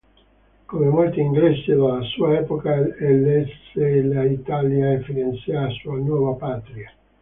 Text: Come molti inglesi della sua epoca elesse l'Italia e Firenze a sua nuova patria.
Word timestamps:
Come 0.65 0.87
molti 0.87 1.19
inglesi 1.19 1.65
della 1.69 2.01
sua 2.01 2.39
epoca 2.39 2.73
elesse 2.73 4.01
l'Italia 4.01 4.93
e 4.93 5.01
Firenze 5.03 5.55
a 5.55 5.69
sua 5.69 5.97
nuova 5.99 6.31
patria. 6.37 6.91